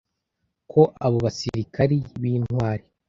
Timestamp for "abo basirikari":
1.05-1.95